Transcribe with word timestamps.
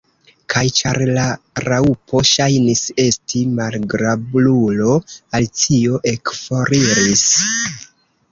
Kaj 0.51 0.61
ĉar 0.77 0.97
la 1.17 1.25
Raŭpo 1.65 2.21
ŝajnis 2.29 2.81
esti 3.03 3.43
malagrablulo, 3.59 4.95
Alicio 5.41 5.99
ekforiris. 6.13 7.25